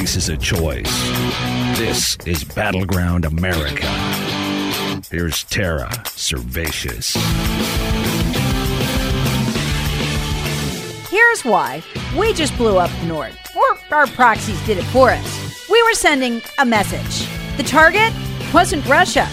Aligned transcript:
America 0.00 0.16
is 0.16 0.30
a 0.30 0.36
choice. 0.38 1.08
This 1.76 2.16
is 2.24 2.42
Battleground 2.42 3.26
America. 3.26 3.86
Here's 5.10 5.44
Tara 5.44 5.90
Servatius. 6.06 7.18
Here's 11.10 11.44
why 11.44 11.82
we 12.18 12.32
just 12.32 12.56
blew 12.56 12.78
up 12.78 12.90
Nord, 13.04 13.36
or 13.54 13.94
our 13.94 14.06
proxies 14.06 14.58
did 14.64 14.78
it 14.78 14.84
for 14.84 15.10
us. 15.10 15.68
We 15.68 15.82
were 15.82 15.92
sending 15.92 16.40
a 16.58 16.64
message. 16.64 17.28
The 17.58 17.62
target 17.62 18.10
wasn't 18.54 18.86
Russia, 18.86 19.28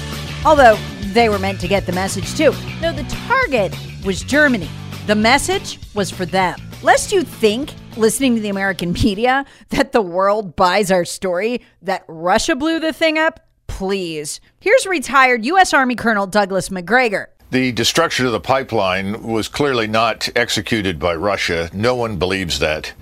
although 0.46 0.78
they 1.14 1.30
were 1.30 1.40
meant 1.40 1.62
to 1.62 1.70
get 1.70 1.86
the 1.86 1.94
message 1.94 2.36
too. 2.36 2.52
No, 2.82 2.92
the 2.92 3.08
target 3.26 3.74
was 4.06 4.22
Germany. 4.22 4.70
The 5.06 5.16
message 5.16 5.80
was 5.96 6.12
for 6.12 6.26
them. 6.26 6.60
Lest 6.84 7.14
you 7.14 7.24
think, 7.24 7.72
listening 7.98 8.36
to 8.36 8.42
the 8.42 8.50
American 8.50 8.94
media, 8.94 9.46
that 9.70 9.92
the 9.92 10.02
world 10.02 10.56
buys 10.56 10.92
our 10.92 11.06
story 11.06 11.62
that 11.82 12.04
Russia 12.08 12.56
blew 12.56 12.80
the 12.80 12.94
thing 12.94 13.18
up, 13.18 13.40
please. 13.68 14.40
Here's 14.60 14.86
retired 14.86 15.46
U.S. 15.46 15.74
Army 15.74 15.96
Colonel 15.96 16.28
Douglas 16.28 16.72
Macgregor. 16.72 17.30
The 17.50 17.72
destruction 17.72 18.26
of 18.26 18.34
the 18.34 18.42
pipeline 18.42 19.24
was 19.24 19.48
clearly 19.48 19.88
not 19.88 20.28
executed 20.36 21.00
by 21.00 21.16
Russia. 21.16 21.70
No 21.74 21.96
one 21.96 22.18
believes 22.18 22.60
that. 22.60 22.94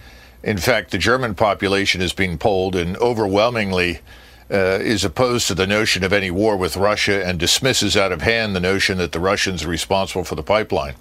In 0.44 0.58
fact, 0.60 0.92
the 0.92 1.00
German 1.00 1.34
population 1.34 2.02
has 2.02 2.14
been 2.14 2.38
polled 2.38 2.76
and 2.76 2.96
overwhelmingly 2.98 4.02
uh, 4.52 4.78
is 4.80 5.04
opposed 5.04 5.48
to 5.48 5.56
the 5.56 5.66
notion 5.66 6.04
of 6.04 6.14
any 6.14 6.30
war 6.30 6.56
with 6.56 6.78
Russia 6.78 7.26
and 7.26 7.40
dismisses 7.40 7.98
out 7.98 8.12
of 8.12 8.22
hand 8.22 8.56
the 8.56 8.60
notion 8.60 9.00
that 9.00 9.12
the 9.12 9.20
Russians 9.20 9.64
are 9.64 9.70
responsible 9.70 10.24
for 10.24 10.36
the 10.36 10.44
pipeline. 10.44 10.94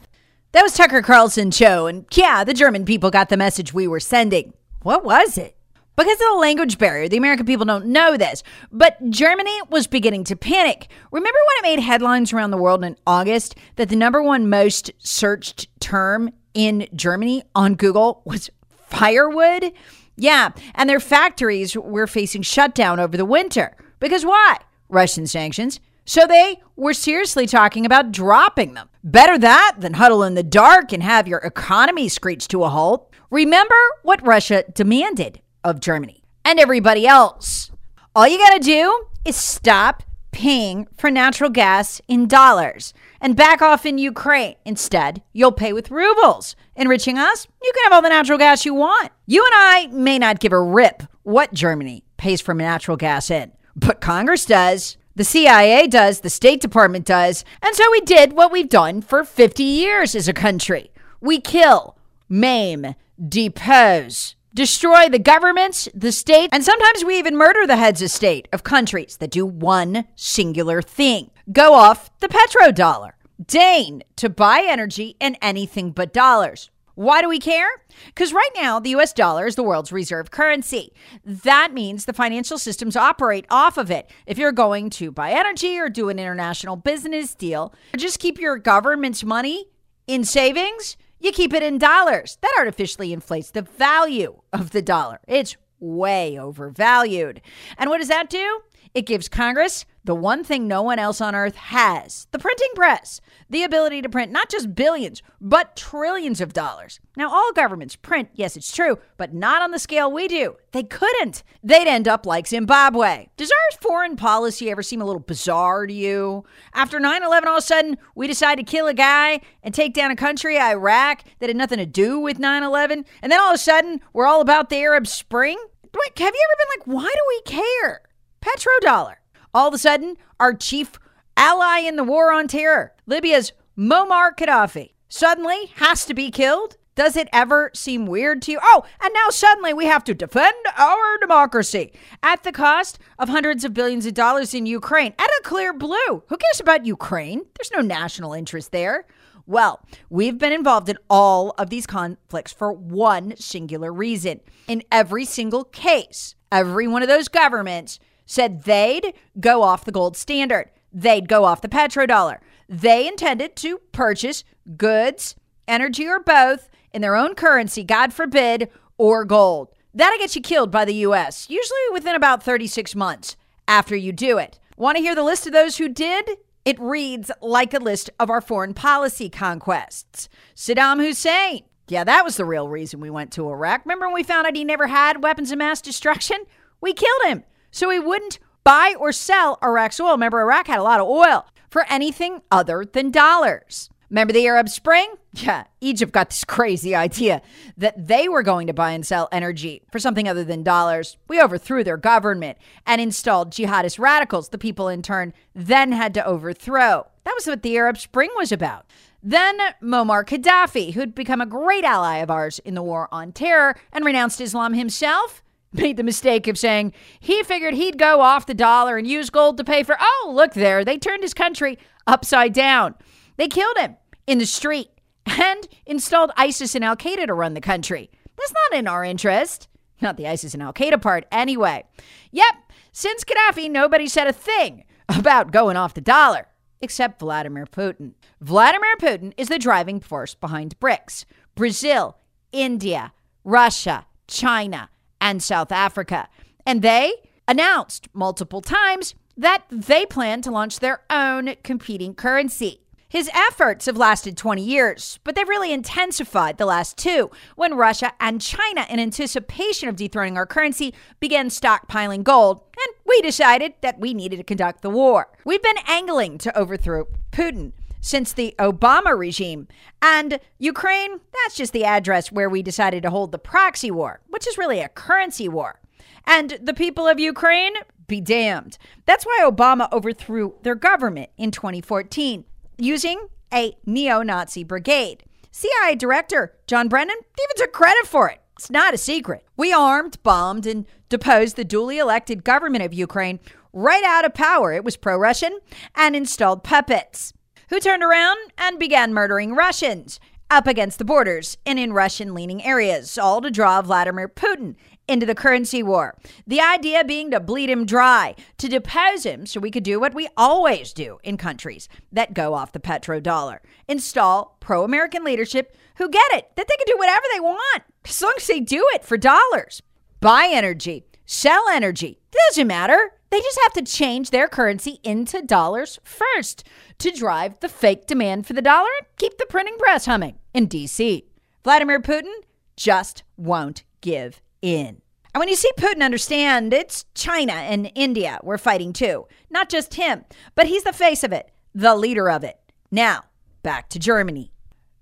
That 0.55 0.63
was 0.63 0.75
Tucker 0.75 1.03
Carlson 1.03 1.51
show, 1.51 1.89
and 1.89 2.07
yeah, 2.13 2.45
the 2.45 2.55
German 2.55 2.85
people 2.85 3.11
got 3.11 3.29
the 3.29 3.37
message 3.37 3.75
we 3.75 3.89
were 3.89 3.99
sending. 3.99 4.55
What 4.83 5.05
was 5.05 5.37
it? 5.37 5.57
Because 5.97 6.13
of 6.13 6.29
the 6.31 6.39
language 6.39 6.79
barrier, 6.79 7.09
the 7.09 7.17
American 7.17 7.45
people 7.45 7.65
don't 7.65 7.87
know 7.87 8.17
this, 8.17 8.45
but 8.71 8.97
Germany 9.11 9.59
was 9.69 9.89
beginning 9.89 10.23
to 10.23 10.37
panic. 10.37 10.87
Remember 11.11 11.37
when 11.37 11.59
it 11.59 11.75
made 11.75 11.83
headlines 11.83 12.33
around 12.33 12.53
the 12.53 12.57
world 12.57 12.85
in 12.85 12.97
August 13.05 13.57
that 13.75 13.89
the 13.89 13.97
number 13.97 14.23
one 14.23 14.49
most 14.49 14.93
searched 14.99 15.67
term 15.81 16.31
in 16.55 16.87
Germany 16.95 17.43
on 17.57 17.75
Google 17.75 18.23
was 18.25 18.49
firewood? 18.87 19.73
Yeah, 20.15 20.51
and 20.77 20.89
their 20.89 21.01
factories 21.01 21.77
were 21.77 22.07
facing 22.07 22.43
shutdown 22.43 23.01
over 23.01 23.17
the 23.17 23.25
winter. 23.25 23.77
Because 23.99 24.25
why? 24.25 24.59
Russian 24.89 25.27
sanctions. 25.27 25.81
So 26.05 26.29
they 26.29 26.61
were 26.77 26.95
seriously 26.95 27.49
talking 27.49 27.85
about 27.85 28.13
dropping 28.13 28.75
them. 28.75 28.89
Better 29.07 29.37
that 29.37 29.75
than 29.81 29.93
huddle 29.93 30.23
in 30.23 30.33
the 30.33 30.43
dark 30.43 30.91
and 30.91 31.03
have 31.03 31.29
your 31.29 31.41
economy 31.41 32.09
screech 32.09 32.49
to 32.49 32.65
a 32.65 32.71
halt. 32.71 33.13
Remember 33.31 33.75
what 34.03 34.27
Russia 34.27 34.65
demanded 34.73 35.43
of 35.63 35.79
Germany 35.79 36.25
and 36.43 36.59
everybody 36.59 37.07
else. 37.07 37.71
All 38.17 38.27
you 38.27 38.39
got 38.39 38.55
to 38.55 38.61
do 38.61 39.05
is 39.27 39.37
stop 39.37 40.05
paying 40.33 40.89
for 40.97 41.11
natural 41.11 41.51
gas 41.51 42.01
in 42.09 42.27
dollars 42.27 42.95
and 43.21 43.37
back 43.37 43.61
off 43.61 43.85
in 43.85 43.99
Ukraine. 43.99 44.55
Instead, 44.65 45.23
you'll 45.35 45.53
pay 45.53 45.75
with 45.75 45.91
rubles. 45.91 46.57
Enriching 46.75 47.19
us, 47.19 47.47
you 47.63 47.73
can 47.75 47.85
have 47.85 47.93
all 47.93 48.01
the 48.01 48.09
natural 48.09 48.39
gas 48.39 48.65
you 48.65 48.73
want. 48.73 49.13
You 49.27 49.45
and 49.45 49.53
I 49.55 49.89
may 49.93 50.19
not 50.19 50.41
give 50.41 50.53
a 50.53 50.61
rip 50.61 51.03
what 51.25 51.53
Germany 51.53 52.05
pays 52.17 52.41
for 52.41 52.55
natural 52.55 52.97
gas 52.97 53.31
in, 53.31 53.53
but 53.77 54.01
Congress 54.01 54.47
does. 54.47 54.97
The 55.17 55.23
CIA 55.25 55.87
does, 55.87 56.21
the 56.21 56.31
State 56.31 56.61
Department 56.61 57.05
does, 57.05 57.45
and 57.63 57.77
so 57.77 57.85
we 57.93 58.01
did 58.01 58.33
what 58.33 58.51
we've 58.51 58.69
done 58.69 59.01
for 59.01 59.23
50 59.23 59.63
years 59.63 60.17
as 60.17 60.27
a 60.27 60.33
country. 60.33 60.91
We 61.21 61.41
kill, 61.41 61.97
maim, 62.29 62.97
depose, 63.29 64.35
destroy 64.53 65.09
the 65.09 65.21
governments, 65.21 65.89
the 65.95 66.11
state, 66.11 66.51
and 66.53 66.65
sometimes 66.65 67.05
we 67.05 67.17
even 67.17 67.37
murder 67.37 67.65
the 67.65 67.77
heads 67.77 68.03
of 68.03 68.11
state 68.11 68.49
of 68.53 68.65
countries 68.65 69.17
that 69.19 69.31
do 69.31 69.47
one 69.47 70.07
singular 70.17 70.83
thing 70.83 71.31
go 71.53 71.75
off 71.75 72.11
the 72.19 72.29
petrodollar. 72.29 73.13
Deign 73.45 74.03
to 74.17 74.29
buy 74.29 74.67
energy 74.67 75.17
in 75.21 75.37
anything 75.37 75.93
but 75.93 76.13
dollars. 76.13 76.71
Why 76.95 77.21
do 77.21 77.29
we 77.29 77.39
care? 77.39 77.69
Because 78.07 78.33
right 78.33 78.51
now, 78.55 78.79
the 78.79 78.91
US 78.91 79.13
dollar 79.13 79.47
is 79.47 79.57
the 79.57 79.63
world's 79.63 79.93
reserve 79.93 80.31
currency. 80.31 80.93
That 81.25 81.73
means 81.73 82.05
the 82.05 82.13
financial 82.13 82.59
systems 82.59 82.97
operate 82.97 83.47
off 83.51 83.77
of 83.77 83.91
it. 83.91 84.09
If 84.27 84.39
you're 84.39 84.53
going 84.53 84.91
to 84.91 85.11
buy 85.11 85.33
energy 85.33 85.79
or 85.79 85.89
do 85.89 86.09
an 86.09 86.19
international 86.19 86.77
business 86.77 87.35
deal, 87.35 87.75
just 87.97 88.19
keep 88.19 88.39
your 88.39 88.57
government's 88.59 89.25
money 89.25 89.67
in 90.07 90.25
savings, 90.25 90.97
you 91.19 91.33
keep 91.33 91.53
it 91.55 91.63
in 91.63 91.79
dollars. 91.79 92.39
That 92.43 92.55
artificially 92.59 93.13
inflates 93.13 93.51
the 93.51 93.63
value 93.63 94.43
of 94.53 94.71
the 94.71 94.83
dollar. 94.83 95.21
It's 95.27 95.57
way 95.81 96.39
overvalued. 96.39 97.41
And 97.79 97.91
what 97.91 97.99
does 97.99 98.09
that 98.09 98.31
do? 98.31 98.61
It 98.95 99.07
gives 99.07 99.29
Congress 99.29 99.85
the 100.05 100.15
one 100.15 100.45
thing 100.45 100.69
no 100.69 100.83
one 100.83 100.99
else 100.99 101.21
on 101.21 101.35
earth 101.35 101.57
has 101.57 102.27
the 102.31 102.39
printing 102.39 102.69
press, 102.75 103.21
the 103.49 103.65
ability 103.65 104.03
to 104.03 104.09
print 104.09 104.31
not 104.31 104.51
just 104.51 104.75
billions, 104.75 105.23
but 105.41 105.77
trillions 105.77 106.41
of 106.41 106.53
dollars. 106.53 107.01
Now, 107.17 107.33
all 107.33 107.53
governments 107.53 107.97
print, 107.97 108.29
yes, 108.35 108.57
it's 108.57 108.75
true, 108.75 108.99
but 109.17 109.33
not 109.33 109.63
on 109.63 109.71
the 109.71 109.79
scale 109.79 110.13
we 110.13 110.29
do. 110.29 110.57
They 110.73 110.83
couldn't. 110.83 111.43
They'd 111.63 111.89
end 111.89 112.07
up 112.07 112.27
like 112.27 112.47
Zimbabwe. 112.47 113.29
Does 113.37 113.51
our 113.51 113.79
foreign 113.81 114.17
policy 114.17 114.71
ever 114.71 114.83
seem 114.83 115.01
a 115.01 115.05
little 115.07 115.21
bizarre 115.21 115.87
to 115.87 115.93
you? 115.95 116.45
After 116.75 117.01
9 117.01 117.23
11, 117.23 117.49
all 117.49 117.57
of 117.57 117.65
a 117.65 117.67
sudden, 117.67 117.97
we 118.15 118.27
decide 118.27 118.57
to 118.57 118.65
kill 118.65 118.87
a 118.87 118.95
guy 118.95 119.41
and 119.63 119.73
take 119.73 119.95
down 119.95 120.11
a 120.11 120.17
country, 120.17 120.59
Iraq, 120.59 121.25
that 121.39 121.49
had 121.49 121.57
nothing 121.57 121.79
to 121.79 121.87
do 121.87 122.19
with 122.19 122.39
9 122.39 122.63
11, 122.63 123.05
and 123.23 123.33
then 123.33 123.41
all 123.41 123.51
of 123.51 123.55
a 123.55 123.59
sudden, 123.59 124.01
we're 124.13 124.27
all 124.27 124.41
about 124.41 124.69
the 124.69 124.77
Arab 124.77 125.07
Spring? 125.07 125.57
Wait, 125.83 126.19
have 126.19 126.35
you 126.35 126.47
ever 126.51 126.59
been 126.59 126.79
like, 126.79 127.03
why 127.03 127.11
do 127.11 127.21
we 127.29 127.63
care? 127.63 128.03
Petrodollar. 128.43 129.15
All 129.55 129.69
of 129.69 129.75
a 129.75 129.79
sudden, 129.79 130.17
our 130.41 130.53
chief 130.53 130.99
ally 131.37 131.79
in 131.79 131.95
the 131.95 132.03
war 132.03 132.33
on 132.33 132.49
terror, 132.49 132.93
Libya's 133.07 133.53
Muammar 133.79 134.37
Gaddafi, 134.37 134.95
suddenly 135.09 135.67
has 135.77 136.05
to 136.07 136.15
be 136.15 136.33
killed? 136.33 136.77
Does 136.97 137.17
it 137.17 137.29
ever 137.33 137.71
seem 137.73 138.07
weird 138.07 138.43
to 138.43 138.53
you? 138.53 138.59
Oh, 138.61 138.85
and 139.01 139.15
now 139.15 139.31
suddenly 139.31 139.73
we 139.73 139.87
have 139.87 140.03
to 140.05 140.15
defend 140.15 140.57
our 140.77 141.19
democracy 141.21 141.93
at 142.21 142.43
the 142.43 142.51
cost 142.51 142.99
of 143.17 143.29
hundreds 143.29 143.65
of 143.65 143.75
billions 143.75 144.07
of 144.07 144.15
dollars 144.15 144.55
in 144.55 144.67
Ukraine 144.67 145.15
at 145.21 145.27
a 145.27 145.43
clear 145.45 145.73
blue. 145.73 146.25
Who 146.27 146.37
cares 146.37 146.61
about 146.61 146.85
Ukraine? 146.85 147.43
There's 147.57 147.73
no 147.73 147.81
national 147.81 148.33
interest 148.33 148.73
there. 148.73 149.07
Well, 149.47 149.85
we've 150.11 150.39
been 150.39 150.53
involved 150.53 150.89
in 150.89 150.99
all 151.09 151.51
of 151.59 151.71
these 151.71 151.87
conflicts 151.87 152.53
for 152.53 152.73
one 152.73 153.37
singular 153.37 153.93
reason. 153.93 154.41
In 154.67 154.83
every 154.91 155.25
single 155.25 155.63
case, 155.63 156.35
every 156.51 156.89
one 156.89 157.03
of 157.03 157.09
those 157.09 157.29
governments 157.29 158.01
said 158.27 158.63
they'd 158.65 159.15
go 159.39 159.63
off 159.63 159.85
the 159.85 159.93
gold 159.93 160.17
standard, 160.17 160.71
they'd 160.93 161.29
go 161.29 161.45
off 161.45 161.61
the 161.61 161.69
petrodollar. 161.69 162.39
They 162.69 163.07
intended 163.07 163.57
to 163.57 163.79
purchase 163.93 164.45
goods, 164.77 165.35
energy, 165.69 166.07
or 166.07 166.21
both 166.21 166.69
in 166.93 167.03
their 167.03 167.17
own 167.17 167.35
currency, 167.35 167.85
God 167.85 168.13
forbid, 168.13 168.71
or 168.97 169.25
gold. 169.25 169.69
That'll 169.93 170.19
get 170.19 170.35
you 170.35 170.43
killed 170.43 170.71
by 170.71 170.85
the 170.85 170.95
US, 171.07 171.49
usually 171.51 171.79
within 171.93 172.15
about 172.15 172.43
36 172.43 172.95
months 172.95 173.37
after 173.69 173.95
you 173.95 174.13
do 174.13 174.39
it. 174.39 174.59
Want 174.77 174.97
to 174.97 175.03
hear 175.03 175.15
the 175.15 175.23
list 175.23 175.47
of 175.47 175.53
those 175.53 175.77
who 175.77 175.89
did? 175.89 176.29
It 176.65 176.81
reads 176.81 177.31
like 177.43 177.75
a 177.75 177.79
list 177.79 178.11
of 178.19 178.31
our 178.31 178.41
foreign 178.41 178.75
policy 178.75 179.29
conquests 179.29 180.29
Saddam 180.57 181.05
Hussein, 181.05 181.65
Yeah, 181.89 182.05
that 182.05 182.25
was 182.25 182.37
the 182.37 182.45
real 182.45 182.69
reason 182.69 183.01
we 183.01 183.11
went 183.11 183.33
to 183.33 183.49
Iraq. 183.51 183.85
Remember 183.85 184.07
when 184.07 184.15
we 184.15 184.23
found 184.23 184.47
out 184.47 184.57
he 184.57 184.65
never 184.65 184.87
had 184.87 185.23
weapons 185.23 185.53
of 185.53 185.59
mass 185.59 185.83
destruction? 185.83 186.39
We 186.81 186.93
killed 186.95 187.25
him 187.27 187.45
so 187.75 187.91
he 187.91 187.99
wouldn't 187.99 188.39
buy 188.63 188.95
or 188.99 189.11
sell 189.11 189.59
Iraq's 189.63 189.99
oil. 189.99 190.13
Remember, 190.13 190.41
Iraq 190.41 190.69
had 190.69 190.79
a 190.79 190.83
lot 190.83 191.01
of 191.01 191.09
oil 191.09 191.45
for 191.69 191.85
anything 191.91 192.41
other 192.51 192.85
than 192.85 193.11
dollars. 193.11 193.91
Remember 194.09 194.33
the 194.33 194.47
Arab 194.47 194.69
Spring? 194.69 195.15
Yeah, 195.33 195.65
Egypt 195.81 196.13
got 196.13 196.31
this 196.31 196.45
crazy 196.45 196.95
idea 196.95 197.43
that 197.77 198.07
they 198.07 198.29
were 198.29 198.45
going 198.45 198.69
to 198.69 198.73
buy 198.73 198.93
and 198.93 199.05
sell 199.05 199.29
energy 199.33 199.83
for 199.91 199.99
something 199.99 200.29
other 200.29 200.45
than 200.45 200.63
dollars. 200.63 201.17
We 201.27 201.43
overthrew 201.43 201.83
their 201.83 201.97
government 201.97 202.59
and 202.87 203.01
installed 203.01 203.51
jihadist 203.51 203.99
radicals, 203.99 204.51
the 204.51 204.59
people 204.59 204.87
in 204.87 205.03
turn 205.03 205.33
then 205.53 205.91
had 205.91 206.15
to 206.15 206.25
overthrow. 206.25 207.09
That 207.25 207.35
was 207.35 207.49
what 207.49 207.63
the 207.63 207.77
Arab 207.77 207.99
Spring 207.99 208.31
was 208.37 208.53
about. 208.53 208.87
Then 209.21 209.59
Muammar 209.83 210.25
Gaddafi, 210.25 210.93
who'd 210.93 211.15
become 211.15 211.41
a 211.41 211.47
great 211.47 211.83
ally 211.83 212.19
of 212.19 212.31
ours 212.31 212.61
in 212.61 212.75
the 212.75 212.83
war 212.83 213.09
on 213.11 213.33
terror 213.33 213.75
and 213.93 214.05
renounced 214.05 214.41
Islam 214.41 214.75
himself, 214.75 215.43
made 215.75 215.97
the 215.97 216.03
mistake 216.03 216.47
of 216.47 216.59
saying 216.59 216.93
he 217.21 217.43
figured 217.43 217.75
he'd 217.75 217.99
go 217.99 218.21
off 218.21 218.47
the 218.47 218.55
dollar 218.55 218.97
and 218.97 219.07
use 219.07 219.31
gold 219.31 219.57
to 219.59 219.65
pay 219.65 219.83
for. 219.83 219.97
Oh, 220.01 220.33
look 220.35 220.55
there. 220.55 220.85
They 220.85 220.99
turned 220.99 221.23
his 221.23 221.35
country 221.35 221.79
upside 222.07 222.53
down. 222.53 222.95
They 223.37 223.49
killed 223.49 223.77
him 223.79 223.97
in 224.27 224.39
the 224.39 224.47
street 224.47 224.91
and 225.27 225.67
installed 225.87 226.31
ISIS 226.37 226.75
and 226.75 226.85
Al 226.85 226.97
Qaeda 226.97 227.27
to 227.27 227.35
run 227.35 227.55
the 227.55 227.61
country. 227.61 228.11
That's 228.37 228.53
not 228.71 228.79
in 228.79 228.87
our 228.89 229.05
interest. 229.05 229.69
Not 230.01 230.17
the 230.17 230.29
ISIS 230.29 230.55
and 230.55 230.63
Al 230.63 230.73
Qaeda 230.73 231.01
part, 231.01 231.27
anyway. 231.31 231.85
Yep, 232.33 232.55
since 232.93 233.25
Gaddafi, 233.25 233.71
nobody 233.71 234.07
said 234.07 234.27
a 234.27 234.33
thing 234.33 234.85
about 235.09 235.53
going 235.53 235.77
off 235.77 235.95
the 235.95 236.01
dollar 236.01 236.49
except 236.81 237.21
Vladimir 237.21 237.67
Putin. 237.67 238.13
Vladimir 238.41 238.97
Putin 239.01 239.33
is 239.37 239.49
the 239.49 239.59
driving 239.59 240.01
force 240.01 240.35
behind 240.35 240.79
BRICS 240.79 241.25
Brazil, 241.55 242.19
India, 242.53 243.13
Russia, 243.43 244.07
China, 244.27 244.91
and 245.25 245.43
South 245.43 245.73
Africa. 245.73 246.29
And 246.65 246.83
they 246.83 247.15
announced 247.49 248.09
multiple 248.13 248.61
times 248.61 249.15
that 249.37 249.65
they 249.71 250.07
plan 250.07 250.43
to 250.43 250.51
launch 250.51 250.79
their 250.79 251.03
own 251.11 251.57
competing 251.65 252.15
currency. 252.15 252.83
His 253.09 253.31
efforts 253.33 253.87
have 253.87 253.97
lasted 253.97 254.37
20 254.37 254.63
years, 254.63 255.19
but 255.25 255.35
they've 255.35 255.49
really 255.49 255.73
intensified 255.73 256.59
the 256.59 256.67
last 256.67 256.99
two 256.99 257.31
when 257.57 257.75
Russia 257.75 258.13
and 258.21 258.41
China, 258.41 258.87
in 258.91 258.99
anticipation 258.99 259.89
of 259.89 259.97
dethroning 259.97 260.37
our 260.37 260.47
currency, 260.47 260.93
began 261.21 261.49
stockpiling 261.49 262.23
gold, 262.23 262.61
and 262.77 262.97
we 263.07 263.23
decided 263.23 263.75
that 263.83 264.01
we 264.01 264.15
needed 264.15 264.39
to 264.39 264.43
conduct 264.43 264.83
the 264.83 264.91
war. 264.91 265.29
We've 265.45 265.63
been 265.63 265.79
angling 265.87 266.39
to 266.39 266.59
overthrow 266.59 267.07
Putin 267.31 267.73
since 268.05 268.35
the 268.35 268.55
Obama 268.59 269.19
regime. 269.19 269.67
And 270.03 270.39
Ukraine, 270.59 271.21
that's 271.33 271.57
just 271.57 271.73
the 271.73 271.87
address 271.87 272.31
where 272.31 272.51
we 272.51 272.63
decided 272.63 273.03
to 273.03 273.11
hold 273.11 273.33
the 273.33 273.39
proxy 273.39 273.91
war, 273.91 274.21
which 274.29 274.47
is 274.47 274.59
really 274.59 274.81
a 274.81 274.91
currency 274.91 275.49
war. 275.49 275.81
And 276.27 276.59
the 276.63 276.75
people 276.75 277.09
of 277.09 277.19
Ukraine, 277.19 277.73
be 278.07 278.21
damned. 278.21 278.77
That's 279.07 279.25
why 279.25 279.41
Obama 279.43 279.91
overthrew 279.91 280.55
their 280.63 280.75
government 280.75 281.31
in 281.39 281.51
2014 281.51 282.45
using 282.77 283.29
a 283.53 283.75
neo 283.87 284.23
Nazi 284.23 284.65
brigade. 284.65 285.25
CIA 285.51 285.95
Director 285.95 286.55
John 286.67 286.89
Brennan 286.89 287.17
even 287.17 287.57
took 287.57 287.73
credit 287.73 288.07
for 288.07 288.29
it. 288.29 288.41
It's 288.59 288.71
not 288.71 288.93
a 288.93 288.99
secret. 288.99 289.47
We 289.57 289.73
armed, 289.73 290.23
bombed, 290.23 290.67
and 290.67 290.85
deposed 291.09 291.57
the 291.57 291.65
duly 291.65 291.97
elected 291.97 292.45
government 292.45 292.85
of 292.85 292.93
Ukraine 292.93 293.41
right 293.73 294.05
out 294.05 294.27
of 294.27 294.35
power. 294.35 294.75
It 294.75 294.85
was 294.85 294.99
pro 294.99 295.17
Russian 295.17 295.59
and 295.95 296.15
installed 296.15 296.63
puppets 296.63 297.33
who 297.71 297.81
turned 297.81 298.03
around 298.03 298.39
and 298.59 298.79
began 298.79 299.15
murdering 299.15 299.55
Russians 299.55 300.21
up 300.51 300.67
against 300.67 300.99
the 300.99 301.05
borders 301.05 301.57
and 301.67 301.79
in 301.79 301.93
Russian 301.93 302.35
leaning 302.35 302.63
areas, 302.63 303.19
all 303.19 303.41
to 303.41 303.51
draw 303.51 303.83
Vladimir 303.83 304.29
Putin 304.29 304.77
into 305.09 305.27
the 305.27 305.35
currency 305.35 305.83
war. 305.83 306.17
The 306.47 306.61
idea 306.61 307.05
being 307.05 307.31
to 307.31 307.41
bleed 307.41 307.71
him 307.71 307.85
dry, 307.85 308.35
to 308.59 308.69
depose 308.69 309.25
him 309.25 309.47
so 309.47 309.61
we 309.61 309.71
could 309.71 309.83
do 309.83 310.01
what 310.01 310.15
we 310.15 310.29
always 310.37 310.93
do 310.93 311.19
in 311.23 311.37
countries 311.37 311.89
that 312.13 312.35
go 312.35 312.55
off 312.55 312.73
the 312.73 312.81
petrodollar 312.81 313.59
install 313.89 314.57
pro 314.61 314.85
American 314.85 315.25
leadership 315.25 315.77
who 315.97 316.09
get 316.09 316.33
it, 316.33 316.51
that 316.57 316.67
they 316.69 316.77
can 316.77 316.87
do 316.87 316.99
whatever 316.99 317.25
they 317.33 317.41
want 317.41 317.83
as 318.05 318.23
long 318.23 318.35
as 318.37 318.47
they 318.47 318.61
do 318.61 318.87
it 318.95 319.05
for 319.05 319.17
dollars. 319.17 319.83
Buy 320.21 320.49
energy, 320.51 321.05
sell 321.27 321.69
energy, 321.69 322.19
doesn't 322.49 322.67
matter. 322.67 323.13
They 323.35 323.41
just 323.41 323.59
have 323.65 323.73
to 323.73 323.83
change 323.83 324.31
their 324.31 324.47
currency 324.47 325.01
into 325.03 325.43
dollars 325.43 325.99
first 326.05 326.63
to 326.99 327.11
drive 327.11 327.59
the 327.59 327.69
fake 327.69 328.07
demand 328.07 328.47
for 328.47 328.53
the 328.53 328.63
dollar 328.63 328.89
and 328.97 329.09
keep 329.17 329.39
the 329.39 329.47
printing 329.47 329.77
press 329.77 330.07
humming 330.07 330.39
in 330.55 330.69
DC. 330.69 331.25
Vladimir 331.65 331.99
Putin 332.01 332.33
just 332.77 333.25
won't 333.37 333.83
give 334.03 334.41
in. 334.63 335.03
And 335.35 335.41
when 335.41 335.49
you 335.49 335.57
see 335.57 335.73
Putin 335.77 336.01
understand, 336.01 336.73
it's 336.73 337.07
China 337.17 337.55
and 337.55 337.91
India 337.97 338.39
we're 338.45 338.57
fighting 338.57 338.93
too. 338.93 339.27
Not 339.51 339.69
just 339.69 339.95
him, 339.95 340.25
but 340.55 340.69
he's 340.69 340.85
the 340.85 340.93
face 340.93 341.25
of 341.25 341.33
it, 341.33 341.51
the 341.75 341.97
leader 341.97 342.31
of 342.31 342.45
it. 342.45 342.61
Now, 342.93 343.25
back 343.65 343.89
to 343.89 343.99
Germany. 343.99 344.53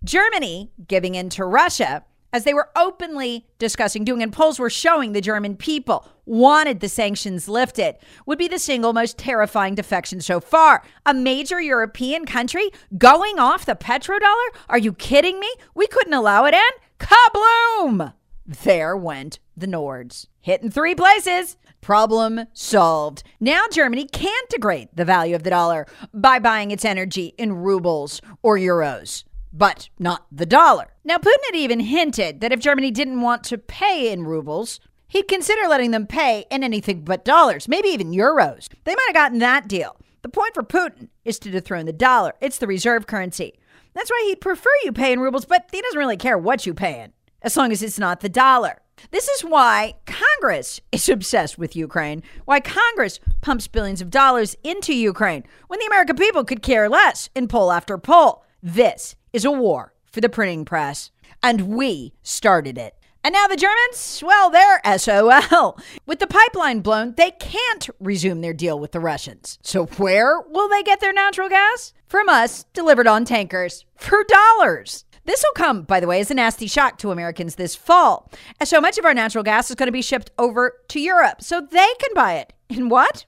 Germany 0.04 0.72
giving 0.88 1.16
in 1.16 1.28
to 1.28 1.44
Russia 1.44 2.06
as 2.32 2.44
they 2.44 2.54
were 2.54 2.70
openly 2.76 3.46
discussing 3.58 4.04
doing, 4.04 4.22
and 4.22 4.32
polls 4.32 4.58
were 4.58 4.70
showing 4.70 5.12
the 5.12 5.20
German 5.20 5.56
people 5.56 6.08
wanted 6.24 6.80
the 6.80 6.88
sanctions 6.88 7.48
lifted, 7.48 7.96
would 8.26 8.38
be 8.38 8.48
the 8.48 8.58
single 8.58 8.92
most 8.92 9.18
terrifying 9.18 9.74
defection 9.74 10.20
so 10.20 10.40
far. 10.40 10.82
A 11.04 11.12
major 11.12 11.60
European 11.60 12.24
country 12.24 12.70
going 12.96 13.38
off 13.38 13.66
the 13.66 13.74
petrodollar? 13.74 14.48
Are 14.68 14.78
you 14.78 14.92
kidding 14.92 15.40
me? 15.40 15.52
We 15.74 15.86
couldn't 15.86 16.14
allow 16.14 16.44
it, 16.44 16.54
and 16.54 16.72
kabloom! 16.98 18.14
There 18.46 18.96
went 18.96 19.38
the 19.56 19.66
Nords. 19.66 20.26
Hit 20.40 20.62
in 20.62 20.70
three 20.70 20.94
places. 20.94 21.56
Problem 21.80 22.46
solved. 22.52 23.22
Now 23.40 23.64
Germany 23.70 24.06
can't 24.06 24.48
degrade 24.48 24.88
the 24.94 25.04
value 25.04 25.34
of 25.34 25.42
the 25.42 25.50
dollar 25.50 25.86
by 26.12 26.38
buying 26.38 26.70
its 26.70 26.84
energy 26.84 27.34
in 27.38 27.52
rubles 27.52 28.20
or 28.42 28.56
euros, 28.56 29.24
but 29.52 29.88
not 29.98 30.26
the 30.32 30.46
dollar. 30.46 30.94
Now, 31.04 31.18
Putin 31.18 31.44
had 31.46 31.56
even 31.56 31.80
hinted 31.80 32.40
that 32.40 32.52
if 32.52 32.60
Germany 32.60 32.90
didn't 32.90 33.20
want 33.20 33.44
to 33.44 33.58
pay 33.58 34.10
in 34.10 34.24
rubles, 34.24 34.80
he'd 35.08 35.28
consider 35.28 35.68
letting 35.68 35.90
them 35.90 36.06
pay 36.06 36.46
in 36.50 36.64
anything 36.64 37.02
but 37.04 37.24
dollars, 37.24 37.68
maybe 37.68 37.88
even 37.88 38.12
euros. 38.12 38.68
They 38.84 38.94
might 38.94 39.08
have 39.08 39.14
gotten 39.14 39.38
that 39.40 39.68
deal. 39.68 39.96
The 40.22 40.28
point 40.28 40.54
for 40.54 40.62
Putin 40.62 41.08
is 41.24 41.38
to 41.40 41.50
dethrone 41.50 41.86
the 41.86 41.92
dollar, 41.92 42.32
it's 42.40 42.58
the 42.58 42.66
reserve 42.66 43.06
currency. 43.06 43.54
That's 43.94 44.10
why 44.10 44.24
he'd 44.26 44.40
prefer 44.40 44.70
you 44.84 44.92
pay 44.92 45.12
in 45.12 45.20
rubles, 45.20 45.44
but 45.44 45.68
he 45.70 45.82
doesn't 45.82 45.98
really 45.98 46.16
care 46.16 46.38
what 46.38 46.64
you 46.64 46.72
pay 46.72 47.00
in 47.00 47.12
as 47.42 47.56
long 47.56 47.72
as 47.72 47.82
it's 47.82 47.98
not 47.98 48.20
the 48.20 48.28
dollar. 48.28 48.78
This 49.10 49.28
is 49.28 49.42
why 49.42 49.94
Congress 50.06 50.80
is 50.92 51.08
obsessed 51.08 51.58
with 51.58 51.76
Ukraine, 51.76 52.22
why 52.44 52.60
Congress 52.60 53.20
pumps 53.40 53.68
billions 53.68 54.00
of 54.00 54.10
dollars 54.10 54.56
into 54.62 54.94
Ukraine 54.94 55.44
when 55.68 55.80
the 55.80 55.86
American 55.86 56.16
people 56.16 56.44
could 56.44 56.62
care 56.62 56.88
less 56.88 57.28
in 57.34 57.48
poll 57.48 57.72
after 57.72 57.98
poll. 57.98 58.44
This 58.62 59.16
is 59.32 59.44
a 59.44 59.50
war 59.50 59.94
for 60.10 60.20
the 60.20 60.28
printing 60.28 60.64
press, 60.64 61.10
and 61.42 61.68
we 61.68 62.12
started 62.22 62.78
it. 62.78 62.94
And 63.24 63.32
now 63.32 63.46
the 63.46 63.56
Germans, 63.56 64.22
well, 64.24 64.50
they're 64.50 64.80
SOL. 64.98 65.78
With 66.06 66.18
the 66.18 66.26
pipeline 66.26 66.80
blown, 66.80 67.14
they 67.16 67.30
can't 67.30 67.88
resume 68.00 68.40
their 68.40 68.52
deal 68.52 68.78
with 68.80 68.90
the 68.90 69.00
Russians. 69.00 69.58
So, 69.62 69.86
where 69.86 70.40
will 70.40 70.68
they 70.68 70.82
get 70.82 71.00
their 71.00 71.12
natural 71.12 71.48
gas? 71.48 71.92
From 72.08 72.28
us, 72.28 72.64
delivered 72.74 73.06
on 73.06 73.24
tankers 73.24 73.84
for 73.96 74.24
dollars. 74.24 75.04
This 75.24 75.44
will 75.44 75.64
come, 75.64 75.82
by 75.82 76.00
the 76.00 76.08
way, 76.08 76.18
as 76.18 76.32
a 76.32 76.34
nasty 76.34 76.66
shock 76.66 76.98
to 76.98 77.12
Americans 77.12 77.54
this 77.54 77.76
fall, 77.76 78.28
as 78.60 78.68
so 78.68 78.80
much 78.80 78.98
of 78.98 79.04
our 79.04 79.14
natural 79.14 79.44
gas 79.44 79.70
is 79.70 79.76
going 79.76 79.86
to 79.86 79.92
be 79.92 80.02
shipped 80.02 80.32
over 80.36 80.80
to 80.88 81.00
Europe 81.00 81.42
so 81.42 81.60
they 81.60 81.92
can 82.00 82.12
buy 82.14 82.34
it 82.34 82.52
in 82.68 82.88
what? 82.88 83.24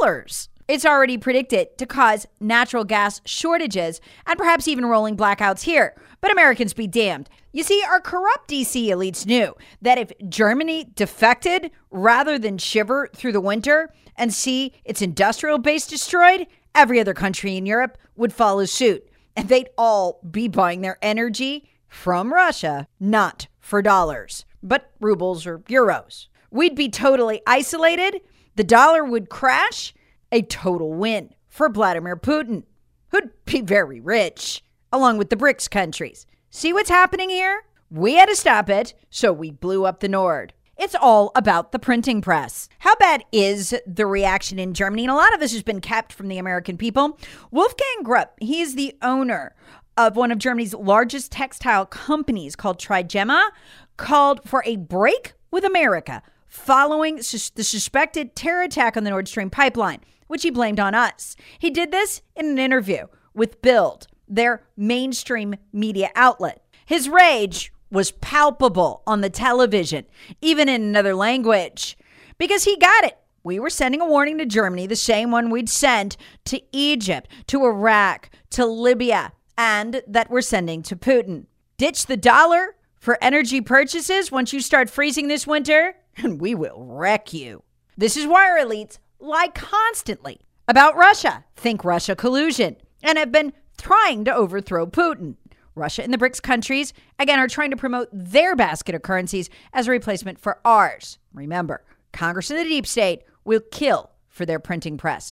Dollars. 0.00 0.48
It's 0.66 0.86
already 0.86 1.18
predicted 1.18 1.76
to 1.76 1.86
cause 1.86 2.26
natural 2.40 2.84
gas 2.84 3.20
shortages 3.26 4.00
and 4.26 4.38
perhaps 4.38 4.66
even 4.66 4.86
rolling 4.86 5.16
blackouts 5.16 5.62
here. 5.62 5.94
But 6.22 6.32
Americans 6.32 6.72
be 6.72 6.86
damned. 6.86 7.28
You 7.52 7.62
see, 7.62 7.82
our 7.86 8.00
corrupt 8.00 8.48
DC 8.48 8.86
elites 8.86 9.26
knew 9.26 9.54
that 9.82 9.98
if 9.98 10.10
Germany 10.28 10.90
defected 10.94 11.70
rather 11.90 12.38
than 12.38 12.56
shiver 12.56 13.10
through 13.14 13.32
the 13.32 13.40
winter 13.42 13.92
and 14.16 14.32
see 14.32 14.72
its 14.84 15.02
industrial 15.02 15.58
base 15.58 15.86
destroyed, 15.86 16.46
every 16.74 16.98
other 16.98 17.14
country 17.14 17.56
in 17.56 17.66
Europe 17.66 17.98
would 18.16 18.32
follow 18.32 18.64
suit 18.64 19.06
and 19.36 19.48
they'd 19.48 19.68
all 19.76 20.20
be 20.30 20.48
buying 20.48 20.80
their 20.80 20.98
energy 21.02 21.68
from 21.88 22.32
Russia, 22.32 22.88
not 22.98 23.48
for 23.60 23.82
dollars, 23.82 24.44
but 24.62 24.90
rubles 25.00 25.46
or 25.46 25.58
euros. 25.60 26.28
We'd 26.50 26.74
be 26.74 26.88
totally 26.88 27.42
isolated. 27.46 28.20
The 28.56 28.64
dollar 28.64 29.04
would 29.04 29.28
crash. 29.28 29.92
A 30.34 30.42
total 30.42 30.92
win 30.92 31.32
for 31.46 31.68
Vladimir 31.68 32.16
Putin, 32.16 32.64
who'd 33.10 33.30
be 33.44 33.60
very 33.60 34.00
rich, 34.00 34.64
along 34.90 35.16
with 35.16 35.30
the 35.30 35.36
BRICS 35.36 35.70
countries. 35.70 36.26
See 36.50 36.72
what's 36.72 36.90
happening 36.90 37.30
here? 37.30 37.62
We 37.88 38.14
had 38.14 38.28
to 38.28 38.34
stop 38.34 38.68
it, 38.68 38.94
so 39.10 39.32
we 39.32 39.52
blew 39.52 39.84
up 39.84 40.00
the 40.00 40.08
Nord. 40.08 40.52
It's 40.76 40.96
all 41.00 41.30
about 41.36 41.70
the 41.70 41.78
printing 41.78 42.20
press. 42.20 42.68
How 42.80 42.96
bad 42.96 43.22
is 43.30 43.76
the 43.86 44.06
reaction 44.06 44.58
in 44.58 44.74
Germany? 44.74 45.04
And 45.04 45.12
a 45.12 45.14
lot 45.14 45.32
of 45.34 45.38
this 45.38 45.52
has 45.52 45.62
been 45.62 45.80
kept 45.80 46.12
from 46.12 46.26
the 46.26 46.38
American 46.38 46.76
people. 46.76 47.16
Wolfgang 47.52 48.02
Grupp, 48.02 48.30
he 48.40 48.60
is 48.60 48.74
the 48.74 48.96
owner 49.02 49.54
of 49.96 50.16
one 50.16 50.32
of 50.32 50.38
Germany's 50.38 50.74
largest 50.74 51.30
textile 51.30 51.86
companies 51.86 52.56
called 52.56 52.80
Trigema 52.80 53.50
called 53.96 54.42
for 54.42 54.64
a 54.66 54.74
break 54.74 55.34
with 55.52 55.62
America 55.62 56.24
following 56.54 57.20
sus- 57.20 57.50
the 57.50 57.64
suspected 57.64 58.36
terror 58.36 58.62
attack 58.62 58.96
on 58.96 59.02
the 59.02 59.10
Nord 59.10 59.26
Stream 59.26 59.50
pipeline, 59.50 60.00
which 60.34 60.42
he 60.42 60.50
blamed 60.50 60.80
on 60.80 60.96
us. 60.96 61.36
He 61.60 61.70
did 61.70 61.92
this 61.92 62.20
in 62.34 62.46
an 62.46 62.58
interview 62.58 63.06
with 63.34 63.62
Bild, 63.62 64.08
their 64.26 64.66
mainstream 64.76 65.54
media 65.72 66.10
outlet. 66.16 66.60
His 66.86 67.08
rage 67.08 67.72
was 67.88 68.10
palpable 68.10 69.04
on 69.06 69.20
the 69.20 69.30
television, 69.30 70.06
even 70.40 70.68
in 70.68 70.82
another 70.82 71.14
language, 71.14 71.96
because 72.36 72.64
he 72.64 72.76
got 72.76 73.04
it. 73.04 73.16
We 73.44 73.60
were 73.60 73.70
sending 73.70 74.00
a 74.00 74.08
warning 74.08 74.38
to 74.38 74.44
Germany, 74.44 74.88
the 74.88 74.96
same 74.96 75.30
one 75.30 75.50
we'd 75.50 75.68
sent 75.68 76.16
to 76.46 76.60
Egypt, 76.72 77.30
to 77.46 77.64
Iraq, 77.64 78.28
to 78.50 78.66
Libya, 78.66 79.34
and 79.56 80.02
that 80.08 80.30
we're 80.30 80.40
sending 80.40 80.82
to 80.82 80.96
Putin. 80.96 81.46
Ditch 81.76 82.06
the 82.06 82.16
dollar 82.16 82.74
for 82.98 83.18
energy 83.22 83.60
purchases 83.60 84.32
once 84.32 84.52
you 84.52 84.60
start 84.60 84.90
freezing 84.90 85.28
this 85.28 85.46
winter, 85.46 85.94
and 86.16 86.40
we 86.40 86.56
will 86.56 86.84
wreck 86.84 87.32
you. 87.32 87.62
This 87.96 88.16
is 88.16 88.26
why 88.26 88.50
our 88.50 88.58
elites 88.58 88.98
lie 89.24 89.48
constantly 89.48 90.40
about 90.68 90.96
Russia, 90.96 91.44
think 91.56 91.84
Russia 91.84 92.14
collusion, 92.14 92.76
and 93.02 93.18
have 93.18 93.32
been 93.32 93.52
trying 93.78 94.24
to 94.24 94.34
overthrow 94.34 94.86
Putin. 94.86 95.36
Russia 95.74 96.04
and 96.04 96.12
the 96.12 96.18
BRICS 96.18 96.40
countries, 96.40 96.92
again, 97.18 97.40
are 97.40 97.48
trying 97.48 97.70
to 97.70 97.76
promote 97.76 98.08
their 98.12 98.54
basket 98.54 98.94
of 98.94 99.02
currencies 99.02 99.50
as 99.72 99.88
a 99.88 99.90
replacement 99.90 100.38
for 100.38 100.60
ours. 100.64 101.18
Remember, 101.32 101.84
Congress 102.12 102.50
and 102.50 102.60
the 102.60 102.64
deep 102.64 102.86
state 102.86 103.22
will 103.44 103.60
kill 103.72 104.10
for 104.28 104.46
their 104.46 104.60
printing 104.60 104.96
press. 104.96 105.32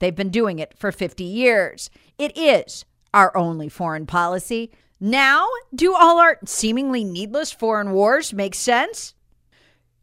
They've 0.00 0.14
been 0.14 0.30
doing 0.30 0.58
it 0.58 0.76
for 0.76 0.90
50 0.90 1.22
years. 1.22 1.90
It 2.18 2.36
is 2.36 2.84
our 3.14 3.36
only 3.36 3.68
foreign 3.68 4.06
policy. 4.06 4.72
Now, 4.98 5.46
do 5.74 5.94
all 5.94 6.18
our 6.18 6.38
seemingly 6.44 7.04
needless 7.04 7.52
foreign 7.52 7.92
wars 7.92 8.32
make 8.32 8.54
sense? 8.54 9.14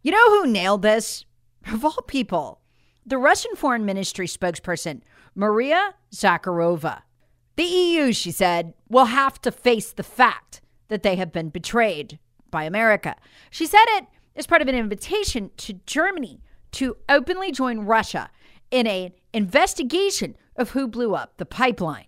You 0.02 0.12
know 0.12 0.30
who 0.30 0.52
nailed 0.52 0.84
this? 0.84 1.26
Of 1.72 1.84
all 1.84 2.02
people, 2.08 2.62
the 3.06 3.18
Russian 3.18 3.56
Foreign 3.56 3.86
Ministry 3.86 4.28
spokesperson, 4.28 5.02
Maria 5.36 5.96
Zakharova. 6.14 7.02
The 7.58 7.64
EU, 7.64 8.14
she 8.14 8.32
said, 8.32 8.74
will 8.88 9.06
have 9.06 9.42
to 9.42 9.52
face 9.52 9.92
the 9.92 10.04
fact 10.04 10.62
that 10.88 11.04
they 11.04 11.16
have 11.16 11.34
been 11.34 11.50
betrayed 11.50 12.20
by 12.50 12.64
America. 12.64 13.16
She 13.50 13.66
said 13.66 13.86
it 13.90 14.06
as 14.36 14.48
part 14.48 14.62
of 14.62 14.68
an 14.68 14.76
invitation 14.76 15.52
to 15.58 15.74
Germany 15.86 16.42
to 16.74 16.98
openly 17.10 17.52
join 17.52 17.80
Russia 17.80 18.30
in 18.72 18.88
an 18.88 19.12
investigation 19.38 20.36
of 20.56 20.72
who 20.72 20.88
blew 20.88 21.16
up 21.16 21.38
the 21.38 21.46
pipeline. 21.46 22.06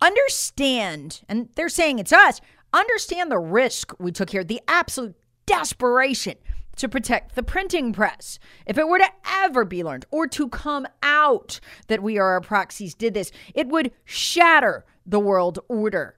Understand, 0.00 1.22
and 1.28 1.48
they're 1.56 1.68
saying 1.68 1.98
it's 1.98 2.12
us, 2.12 2.40
understand 2.72 3.30
the 3.30 3.38
risk 3.38 3.92
we 3.98 4.12
took 4.12 4.30
here, 4.30 4.44
the 4.44 4.60
absolute 4.68 5.16
desperation 5.46 6.36
to 6.76 6.88
protect 6.88 7.34
the 7.34 7.42
printing 7.42 7.92
press. 7.92 8.38
If 8.66 8.78
it 8.78 8.88
were 8.88 8.98
to 8.98 9.10
ever 9.26 9.64
be 9.64 9.82
learned 9.82 10.06
or 10.10 10.26
to 10.28 10.48
come 10.48 10.86
out 11.02 11.60
that 11.88 12.02
we 12.02 12.18
are 12.18 12.32
our 12.32 12.40
proxies 12.40 12.94
did 12.94 13.14
this, 13.14 13.32
it 13.54 13.68
would 13.68 13.92
shatter 14.04 14.84
the 15.04 15.20
world 15.20 15.58
order. 15.68 16.16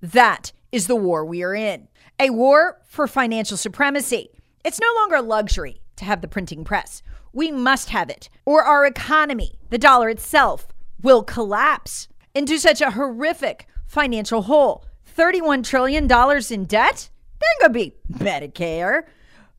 That 0.00 0.52
is 0.70 0.86
the 0.86 0.96
war 0.96 1.24
we 1.24 1.42
are 1.42 1.54
in 1.54 1.88
a 2.18 2.30
war 2.30 2.78
for 2.86 3.06
financial 3.06 3.56
supremacy. 3.56 4.30
It's 4.64 4.80
no 4.80 4.92
longer 4.96 5.16
a 5.16 5.22
luxury 5.22 5.80
to 5.96 6.04
have 6.04 6.20
the 6.20 6.28
printing 6.28 6.64
press. 6.64 7.02
We 7.32 7.50
must 7.50 7.90
have 7.90 8.08
it, 8.08 8.28
or 8.44 8.62
our 8.62 8.86
economy, 8.86 9.58
the 9.70 9.78
dollar 9.78 10.08
itself, 10.08 10.68
will 11.02 11.22
collapse 11.22 12.08
into 12.34 12.58
such 12.58 12.80
a 12.80 12.92
horrific 12.92 13.66
financial 13.86 14.42
hole. 14.42 14.84
$31 15.16 15.64
trillion 15.64 16.04
in 16.50 16.64
debt? 16.64 17.10
Ain't 17.42 17.60
gonna 17.60 17.72
be 17.72 17.94
Medicare, 18.12 19.04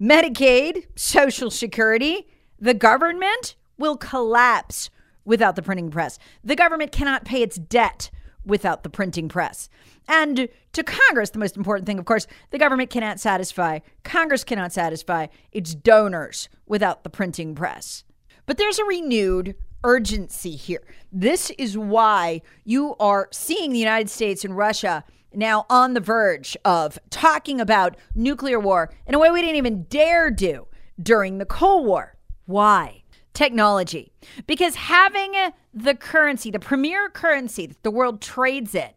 Medicaid, 0.02 0.86
Social 0.96 1.50
Security. 1.50 2.28
The 2.60 2.74
government 2.74 3.56
will 3.78 3.98
collapse 3.98 4.90
without 5.26 5.56
the 5.56 5.62
printing 5.62 5.92
press. 5.92 6.18
The 6.44 6.56
government 6.56 6.92
cannot 6.92 7.26
pay 7.26 7.42
its 7.42 7.58
debt 7.58 8.10
without 8.48 8.84
the 8.84 8.90
printing 8.90 9.30
press. 9.30 9.70
And 10.08 10.48
to 10.74 10.84
Congress, 10.84 11.30
the 11.30 11.40
most 11.40 11.58
important 11.58 11.86
thing, 11.86 12.00
of 12.00 12.06
course, 12.06 12.28
the 12.50 12.58
government 12.58 12.90
cannot 12.90 13.20
satisfy, 13.20 13.80
Congress 14.04 14.44
cannot 14.44 14.72
satisfy 14.72 15.28
its 15.52 15.76
donors 15.76 16.50
without 16.66 17.04
the 17.04 17.10
printing 17.10 17.54
press. 17.54 18.04
But 18.46 18.58
there's 18.58 18.80
a 18.80 18.86
renewed 18.86 19.56
urgency 19.84 20.56
here. 20.56 20.84
This 21.12 21.52
is 21.58 21.78
why 21.78 22.42
you 22.64 22.96
are 23.00 23.28
seeing 23.32 23.72
the 23.72 23.80
United 23.80 24.10
States 24.10 24.44
and 24.44 24.56
Russia 24.56 25.04
now 25.34 25.66
on 25.70 25.94
the 25.94 26.00
verge 26.00 26.58
of 26.66 26.98
talking 27.10 27.60
about 27.62 27.98
nuclear 28.16 28.60
war 28.60 28.92
in 29.06 29.14
a 29.14 29.20
way 29.20 29.30
we 29.30 29.42
didn't 29.42 29.58
even 29.58 29.84
dare 29.84 30.32
do 30.32 30.68
during 31.02 31.38
the 31.38 31.46
Cold 31.46 31.86
War. 31.86 32.16
Why? 32.46 33.04
Technology. 33.38 34.12
Because 34.48 34.74
having 34.74 35.32
the 35.72 35.94
currency, 35.94 36.50
the 36.50 36.60
premier 36.60 37.08
currency 37.08 37.68
that 37.68 37.84
the 37.84 37.92
world 37.92 38.20
trades 38.20 38.74
in, 38.74 38.90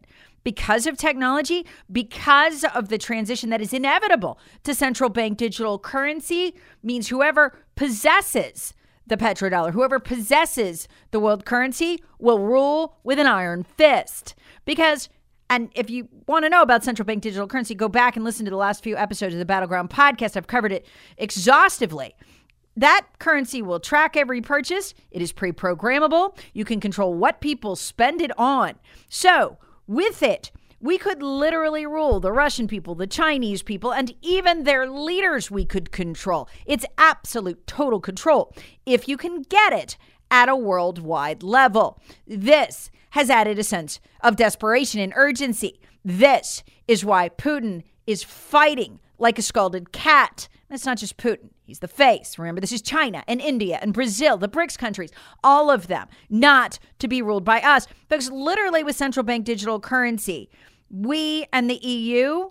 because 0.43 0.87
of 0.87 0.97
technology, 0.97 1.63
because 1.91 2.65
of 2.73 2.89
the 2.89 2.97
transition 2.97 3.51
that 3.51 3.61
is 3.61 3.71
inevitable 3.71 4.39
to 4.63 4.73
central 4.73 5.11
bank 5.11 5.37
digital 5.37 5.77
currency, 5.77 6.55
means 6.81 7.09
whoever 7.09 7.55
possesses 7.75 8.73
the 9.05 9.15
petrodollar, 9.15 9.73
whoever 9.73 9.99
possesses 9.99 10.87
the 11.11 11.19
world 11.19 11.45
currency, 11.45 12.03
will 12.17 12.39
rule 12.39 12.97
with 13.03 13.19
an 13.19 13.27
iron 13.27 13.61
fist. 13.61 14.33
Because 14.65 15.07
and 15.51 15.69
if 15.75 15.91
you 15.91 16.07
want 16.27 16.45
to 16.45 16.49
know 16.49 16.63
about 16.63 16.83
central 16.83 17.05
bank 17.05 17.21
digital 17.21 17.45
currency, 17.45 17.75
go 17.75 17.87
back 17.87 18.15
and 18.15 18.25
listen 18.25 18.45
to 18.45 18.49
the 18.49 18.57
last 18.57 18.81
few 18.81 18.97
episodes 18.97 19.35
of 19.35 19.39
the 19.39 19.45
Battleground 19.45 19.91
podcast. 19.91 20.35
I've 20.35 20.47
covered 20.47 20.71
it 20.71 20.87
exhaustively. 21.17 22.15
That 22.75 23.05
currency 23.19 23.61
will 23.61 23.79
track 23.79 24.15
every 24.15 24.41
purchase. 24.41 24.93
It 25.11 25.21
is 25.21 25.31
pre 25.31 25.51
programmable. 25.51 26.37
You 26.53 26.65
can 26.65 26.79
control 26.79 27.13
what 27.13 27.41
people 27.41 27.75
spend 27.75 28.21
it 28.21 28.37
on. 28.37 28.75
So, 29.09 29.57
with 29.87 30.23
it, 30.23 30.51
we 30.79 30.97
could 30.97 31.21
literally 31.21 31.85
rule 31.85 32.19
the 32.19 32.31
Russian 32.31 32.67
people, 32.67 32.95
the 32.95 33.05
Chinese 33.05 33.61
people, 33.61 33.93
and 33.93 34.15
even 34.21 34.63
their 34.63 34.89
leaders 34.89 35.51
we 35.51 35.63
could 35.65 35.91
control. 35.91 36.49
It's 36.65 36.85
absolute 36.97 37.67
total 37.67 37.99
control 37.99 38.53
if 38.85 39.07
you 39.07 39.15
can 39.15 39.43
get 39.43 39.73
it 39.73 39.97
at 40.31 40.49
a 40.49 40.55
worldwide 40.55 41.43
level. 41.43 41.99
This 42.25 42.89
has 43.11 43.29
added 43.29 43.59
a 43.59 43.63
sense 43.63 43.99
of 44.21 44.37
desperation 44.37 44.99
and 45.01 45.13
urgency. 45.15 45.79
This 46.03 46.63
is 46.87 47.05
why 47.05 47.29
Putin 47.29 47.83
is 48.07 48.23
fighting 48.23 48.99
like 49.19 49.37
a 49.37 49.43
scalded 49.43 49.91
cat. 49.91 50.47
That's 50.69 50.85
not 50.85 50.97
just 50.97 51.17
Putin. 51.17 51.49
He's 51.71 51.79
the 51.79 51.87
face. 51.87 52.37
Remember, 52.37 52.59
this 52.59 52.73
is 52.73 52.81
China 52.81 53.23
and 53.29 53.39
India 53.39 53.79
and 53.81 53.93
Brazil, 53.93 54.35
the 54.35 54.49
BRICS 54.49 54.77
countries, 54.77 55.09
all 55.41 55.71
of 55.71 55.87
them 55.87 56.09
not 56.29 56.79
to 56.99 57.07
be 57.07 57.21
ruled 57.21 57.45
by 57.45 57.61
us. 57.61 57.87
Because 58.09 58.29
literally, 58.29 58.83
with 58.83 58.97
central 58.97 59.23
bank 59.23 59.45
digital 59.45 59.79
currency, 59.79 60.49
we 60.89 61.45
and 61.53 61.69
the 61.69 61.75
EU, 61.75 62.49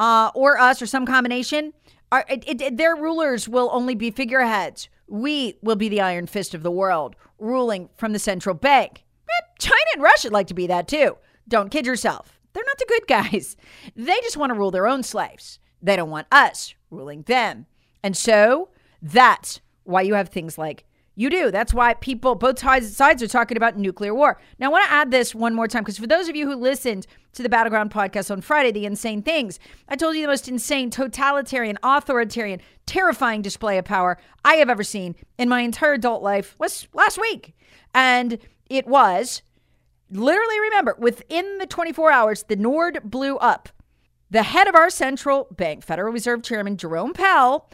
uh, 0.00 0.32
or 0.34 0.58
us, 0.58 0.82
or 0.82 0.86
some 0.86 1.06
combination, 1.06 1.74
are, 2.10 2.24
it, 2.28 2.42
it, 2.60 2.76
their 2.76 2.96
rulers 2.96 3.48
will 3.48 3.70
only 3.72 3.94
be 3.94 4.10
figureheads. 4.10 4.88
We 5.06 5.58
will 5.62 5.76
be 5.76 5.88
the 5.88 6.00
iron 6.00 6.26
fist 6.26 6.52
of 6.52 6.64
the 6.64 6.70
world, 6.72 7.14
ruling 7.38 7.88
from 7.96 8.12
the 8.12 8.18
central 8.18 8.56
bank. 8.56 9.04
Eh, 9.28 9.46
China 9.60 9.76
and 9.94 10.02
Russia 10.02 10.30
like 10.30 10.48
to 10.48 10.54
be 10.54 10.66
that 10.66 10.88
too. 10.88 11.18
Don't 11.46 11.70
kid 11.70 11.86
yourself. 11.86 12.40
They're 12.52 12.64
not 12.66 12.78
the 12.78 12.86
good 12.88 13.06
guys. 13.06 13.56
They 13.94 14.20
just 14.22 14.36
want 14.36 14.50
to 14.50 14.58
rule 14.58 14.72
their 14.72 14.88
own 14.88 15.04
slaves. 15.04 15.60
They 15.80 15.94
don't 15.94 16.10
want 16.10 16.26
us 16.32 16.74
ruling 16.90 17.22
them. 17.22 17.66
And 18.06 18.16
so 18.16 18.68
that's 19.02 19.60
why 19.82 20.02
you 20.02 20.14
have 20.14 20.28
things 20.28 20.56
like 20.56 20.84
you 21.16 21.28
do. 21.28 21.50
That's 21.50 21.74
why 21.74 21.94
people, 21.94 22.36
both 22.36 22.60
sides, 22.60 23.00
are 23.00 23.26
talking 23.26 23.56
about 23.56 23.76
nuclear 23.76 24.14
war. 24.14 24.40
Now, 24.60 24.68
I 24.68 24.70
want 24.70 24.84
to 24.84 24.92
add 24.92 25.10
this 25.10 25.34
one 25.34 25.56
more 25.56 25.66
time 25.66 25.82
because 25.82 25.98
for 25.98 26.06
those 26.06 26.28
of 26.28 26.36
you 26.36 26.48
who 26.48 26.54
listened 26.54 27.08
to 27.32 27.42
the 27.42 27.48
Battleground 27.48 27.90
podcast 27.90 28.30
on 28.30 28.42
Friday, 28.42 28.70
The 28.70 28.86
Insane 28.86 29.22
Things, 29.22 29.58
I 29.88 29.96
told 29.96 30.14
you 30.14 30.22
the 30.22 30.28
most 30.28 30.46
insane, 30.46 30.88
totalitarian, 30.88 31.80
authoritarian, 31.82 32.60
terrifying 32.86 33.42
display 33.42 33.76
of 33.76 33.84
power 33.84 34.18
I 34.44 34.54
have 34.54 34.70
ever 34.70 34.84
seen 34.84 35.16
in 35.36 35.48
my 35.48 35.62
entire 35.62 35.94
adult 35.94 36.22
life 36.22 36.54
was 36.60 36.86
last 36.94 37.20
week. 37.20 37.56
And 37.92 38.38
it 38.70 38.86
was 38.86 39.42
literally 40.12 40.60
remember, 40.60 40.94
within 40.96 41.58
the 41.58 41.66
24 41.66 42.12
hours, 42.12 42.44
the 42.44 42.54
Nord 42.54 43.00
blew 43.02 43.36
up. 43.38 43.68
The 44.28 44.42
head 44.42 44.66
of 44.66 44.74
our 44.74 44.90
central 44.90 45.46
bank, 45.52 45.84
Federal 45.84 46.12
Reserve 46.12 46.42
Chairman 46.42 46.76
Jerome 46.76 47.12
Powell, 47.12 47.70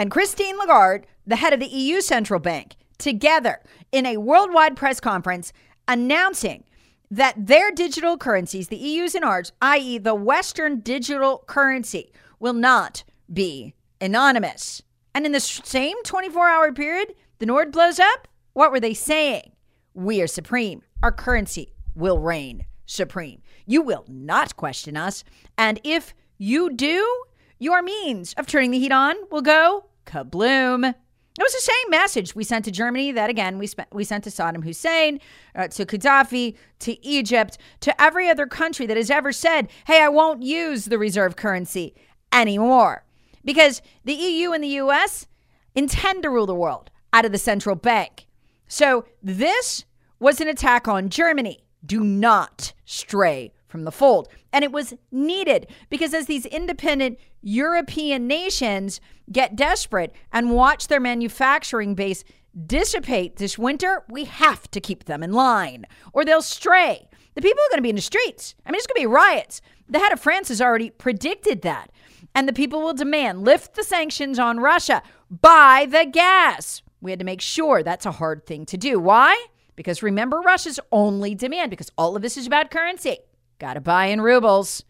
and 0.00 0.10
Christine 0.10 0.56
Lagarde, 0.56 1.04
the 1.26 1.36
head 1.36 1.52
of 1.52 1.60
the 1.60 1.66
EU 1.66 2.00
Central 2.00 2.40
Bank, 2.40 2.76
together 2.96 3.60
in 3.92 4.06
a 4.06 4.16
worldwide 4.16 4.74
press 4.74 4.98
conference 4.98 5.52
announcing 5.86 6.64
that 7.10 7.34
their 7.36 7.70
digital 7.70 8.16
currencies, 8.16 8.68
the 8.68 8.78
EU's 8.78 9.14
and 9.14 9.26
ours, 9.26 9.52
i.e., 9.60 9.98
the 9.98 10.14
Western 10.14 10.80
digital 10.80 11.44
currency, 11.46 12.12
will 12.38 12.54
not 12.54 13.04
be 13.30 13.74
anonymous. 14.00 14.80
And 15.14 15.26
in 15.26 15.32
the 15.32 15.40
same 15.40 16.02
24 16.02 16.48
hour 16.48 16.72
period, 16.72 17.12
the 17.38 17.44
Nord 17.44 17.70
blows 17.70 18.00
up. 18.00 18.26
What 18.54 18.72
were 18.72 18.80
they 18.80 18.94
saying? 18.94 19.52
We 19.92 20.22
are 20.22 20.26
supreme. 20.26 20.80
Our 21.02 21.12
currency 21.12 21.74
will 21.94 22.18
reign 22.18 22.64
supreme. 22.86 23.42
You 23.66 23.82
will 23.82 24.06
not 24.08 24.56
question 24.56 24.96
us. 24.96 25.24
And 25.58 25.78
if 25.84 26.14
you 26.38 26.70
do, 26.72 27.24
your 27.58 27.82
means 27.82 28.32
of 28.38 28.46
turning 28.46 28.70
the 28.70 28.78
heat 28.78 28.92
on 28.92 29.16
will 29.30 29.42
go 29.42 29.89
kabloom. 30.10 30.94
It 31.38 31.42
was 31.42 31.52
the 31.52 31.60
same 31.60 31.90
message 31.90 32.34
we 32.34 32.44
sent 32.44 32.64
to 32.64 32.70
Germany 32.70 33.12
that 33.12 33.30
again 33.30 33.58
we 33.58 33.66
spent 33.66 33.88
we 33.92 34.04
sent 34.04 34.24
to 34.24 34.30
Saddam 34.30 34.64
Hussein, 34.64 35.20
uh, 35.54 35.68
to 35.68 35.86
Gaddafi, 35.86 36.56
to 36.80 37.06
Egypt, 37.06 37.56
to 37.80 38.02
every 38.02 38.28
other 38.28 38.46
country 38.46 38.86
that 38.86 38.96
has 38.96 39.10
ever 39.10 39.32
said, 39.32 39.68
"Hey, 39.86 40.02
I 40.02 40.08
won't 40.08 40.42
use 40.42 40.86
the 40.86 40.98
reserve 40.98 41.36
currency 41.36 41.94
anymore." 42.32 43.04
Because 43.44 43.80
the 44.04 44.14
EU 44.14 44.52
and 44.52 44.62
the 44.62 44.76
US 44.84 45.26
intend 45.74 46.24
to 46.24 46.30
rule 46.30 46.46
the 46.46 46.54
world 46.54 46.90
out 47.12 47.24
of 47.24 47.32
the 47.32 47.38
central 47.38 47.76
bank. 47.76 48.26
So, 48.66 49.04
this 49.22 49.84
was 50.18 50.40
an 50.40 50.48
attack 50.48 50.86
on 50.86 51.08
Germany. 51.08 51.64
Do 51.84 52.04
not 52.04 52.72
stray 52.84 53.52
from 53.66 53.84
the 53.84 53.92
fold. 53.92 54.28
And 54.52 54.64
it 54.64 54.72
was 54.72 54.94
needed 55.10 55.68
because 55.88 56.12
as 56.12 56.26
these 56.26 56.44
independent 56.46 57.18
European 57.42 58.26
nations 58.26 59.00
get 59.32 59.56
desperate 59.56 60.14
and 60.32 60.50
watch 60.50 60.88
their 60.88 61.00
manufacturing 61.00 61.94
base 61.94 62.24
dissipate 62.66 63.36
this 63.36 63.58
winter, 63.58 64.04
we 64.08 64.24
have 64.24 64.70
to 64.72 64.80
keep 64.80 65.04
them 65.04 65.22
in 65.22 65.32
line 65.32 65.86
or 66.12 66.24
they'll 66.24 66.42
stray. 66.42 67.08
The 67.34 67.42
people 67.42 67.62
are 67.62 67.70
going 67.70 67.78
to 67.78 67.82
be 67.82 67.90
in 67.90 67.96
the 67.96 68.02
streets. 68.02 68.54
I 68.66 68.70
mean, 68.70 68.76
it's 68.76 68.86
going 68.86 69.02
to 69.02 69.08
be 69.08 69.14
riots. 69.14 69.60
The 69.88 69.98
head 69.98 70.12
of 70.12 70.20
France 70.20 70.48
has 70.48 70.60
already 70.60 70.90
predicted 70.90 71.62
that. 71.62 71.90
And 72.34 72.48
the 72.48 72.52
people 72.52 72.80
will 72.80 72.94
demand 72.94 73.44
lift 73.44 73.74
the 73.74 73.82
sanctions 73.82 74.38
on 74.38 74.60
Russia, 74.60 75.02
buy 75.30 75.86
the 75.88 76.04
gas. 76.04 76.82
We 77.00 77.10
had 77.10 77.18
to 77.18 77.24
make 77.24 77.40
sure 77.40 77.82
that's 77.82 78.06
a 78.06 78.12
hard 78.12 78.46
thing 78.46 78.66
to 78.66 78.76
do. 78.76 79.00
Why? 79.00 79.46
Because 79.74 80.02
remember, 80.02 80.40
Russia's 80.40 80.78
only 80.92 81.34
demand, 81.34 81.70
because 81.70 81.90
all 81.96 82.14
of 82.14 82.22
this 82.22 82.36
is 82.36 82.46
about 82.46 82.70
currency. 82.70 83.18
Got 83.58 83.74
to 83.74 83.80
buy 83.80 84.06
in 84.06 84.20
rubles 84.20 84.84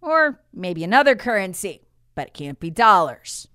or 0.00 0.40
maybe 0.52 0.82
another 0.82 1.14
currency, 1.14 1.82
but 2.20 2.26
it 2.26 2.34
can't 2.34 2.60
be 2.60 2.68
dollars. 2.68 3.48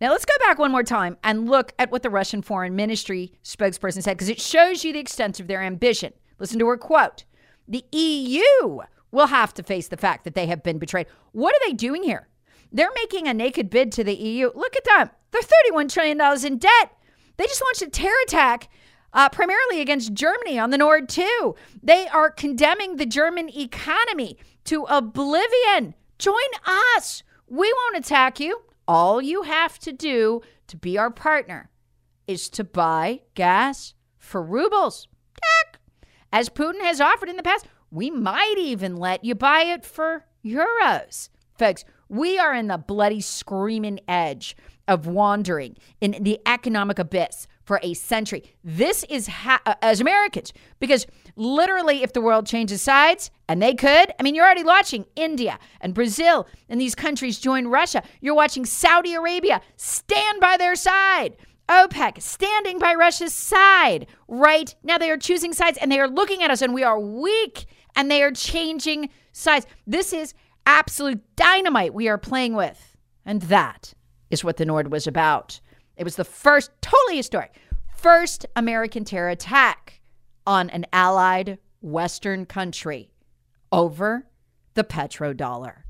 Now, 0.00 0.12
let's 0.12 0.24
go 0.24 0.34
back 0.46 0.56
one 0.56 0.70
more 0.70 0.84
time 0.84 1.16
and 1.24 1.50
look 1.50 1.72
at 1.80 1.90
what 1.90 2.04
the 2.04 2.10
Russian 2.10 2.42
Foreign 2.42 2.76
Ministry 2.76 3.32
spokesperson 3.42 4.04
said, 4.04 4.16
because 4.16 4.28
it 4.28 4.40
shows 4.40 4.84
you 4.84 4.92
the 4.92 5.00
extent 5.00 5.40
of 5.40 5.48
their 5.48 5.60
ambition. 5.60 6.12
Listen 6.38 6.60
to 6.60 6.66
her 6.68 6.76
quote 6.76 7.24
The 7.66 7.84
EU 7.90 8.78
will 9.10 9.26
have 9.26 9.52
to 9.54 9.64
face 9.64 9.88
the 9.88 9.96
fact 9.96 10.22
that 10.22 10.36
they 10.36 10.46
have 10.46 10.62
been 10.62 10.78
betrayed. 10.78 11.08
What 11.32 11.56
are 11.56 11.66
they 11.66 11.72
doing 11.72 12.04
here? 12.04 12.28
They're 12.70 12.92
making 12.94 13.26
a 13.26 13.34
naked 13.34 13.68
bid 13.68 13.90
to 13.92 14.04
the 14.04 14.14
EU. 14.14 14.52
Look 14.54 14.76
at 14.76 14.84
them. 14.84 15.10
They're 15.32 15.42
$31 15.72 15.92
trillion 15.92 16.46
in 16.46 16.58
debt. 16.58 16.96
They 17.36 17.46
just 17.46 17.62
launched 17.62 17.82
a 17.82 17.90
terror 17.90 18.14
attack 18.26 18.68
uh, 19.12 19.28
primarily 19.28 19.80
against 19.80 20.14
Germany 20.14 20.56
on 20.56 20.70
the 20.70 20.78
Nord 20.78 21.08
2. 21.08 21.56
They 21.82 22.06
are 22.06 22.30
condemning 22.30 22.94
the 22.94 23.06
German 23.06 23.48
economy 23.48 24.38
to 24.66 24.84
oblivion. 24.84 25.94
Join 26.18 26.36
us. 26.64 27.24
We 27.46 27.72
won't 27.72 28.04
attack 28.04 28.40
you. 28.40 28.62
All 28.86 29.20
you 29.20 29.42
have 29.42 29.78
to 29.80 29.92
do 29.92 30.42
to 30.66 30.76
be 30.76 30.98
our 30.98 31.10
partner 31.10 31.70
is 32.26 32.48
to 32.50 32.64
buy 32.64 33.20
gas 33.34 33.94
for 34.18 34.42
rubles. 34.42 35.08
Heck, 35.42 35.78
as 36.32 36.48
Putin 36.48 36.80
has 36.80 37.00
offered 37.00 37.28
in 37.28 37.36
the 37.36 37.42
past, 37.42 37.66
we 37.90 38.10
might 38.10 38.56
even 38.58 38.96
let 38.96 39.24
you 39.24 39.34
buy 39.34 39.62
it 39.62 39.84
for 39.84 40.24
euros. 40.44 41.28
Folks, 41.58 41.84
we 42.08 42.38
are 42.38 42.54
in 42.54 42.66
the 42.68 42.78
bloody 42.78 43.20
screaming 43.20 44.00
edge 44.08 44.56
of 44.88 45.06
wandering 45.06 45.76
in 46.00 46.16
the 46.20 46.40
economic 46.46 46.98
abyss 46.98 47.46
for 47.64 47.80
a 47.82 47.94
century. 47.94 48.42
This 48.62 49.04
is 49.04 49.26
ha- 49.26 49.62
uh, 49.66 49.74
as 49.82 50.00
Americans, 50.00 50.52
because 50.80 51.06
literally, 51.36 52.02
if 52.02 52.12
the 52.12 52.20
world 52.20 52.46
changes 52.46 52.82
sides, 52.82 53.30
and 53.48 53.60
they 53.60 53.74
could, 53.74 54.12
I 54.18 54.22
mean, 54.22 54.34
you're 54.34 54.44
already 54.44 54.64
watching 54.64 55.06
India 55.16 55.58
and 55.80 55.94
Brazil 55.94 56.46
and 56.68 56.80
these 56.80 56.94
countries 56.94 57.38
join 57.38 57.66
Russia. 57.68 58.02
You're 58.20 58.34
watching 58.34 58.64
Saudi 58.64 59.14
Arabia 59.14 59.60
stand 59.76 60.40
by 60.40 60.56
their 60.56 60.74
side. 60.76 61.36
OPEC 61.68 62.20
standing 62.20 62.78
by 62.78 62.94
Russia's 62.94 63.32
side 63.32 64.06
right 64.28 64.74
now. 64.82 64.98
They 64.98 65.10
are 65.10 65.16
choosing 65.16 65.54
sides 65.54 65.78
and 65.78 65.90
they 65.90 65.98
are 65.98 66.08
looking 66.08 66.42
at 66.42 66.50
us, 66.50 66.62
and 66.62 66.74
we 66.74 66.82
are 66.82 67.00
weak 67.00 67.66
and 67.96 68.10
they 68.10 68.22
are 68.22 68.32
changing 68.32 69.08
sides. 69.32 69.66
This 69.86 70.12
is 70.12 70.34
absolute 70.66 71.22
dynamite 71.36 71.94
we 71.94 72.08
are 72.08 72.18
playing 72.18 72.54
with. 72.54 72.96
And 73.24 73.42
that 73.42 73.94
is 74.30 74.44
what 74.44 74.56
the 74.56 74.66
Nord 74.66 74.90
was 74.90 75.06
about. 75.06 75.60
It 75.96 76.04
was 76.04 76.16
the 76.16 76.24
first, 76.24 76.70
totally 76.80 77.16
historic, 77.16 77.54
first 77.96 78.46
American 78.56 79.04
terror 79.04 79.28
attack 79.28 80.00
on 80.46 80.70
an 80.70 80.86
allied 80.92 81.58
Western 81.80 82.46
country 82.46 83.10
over 83.70 84.26
the 84.74 84.84
petrodollar. 84.84 85.82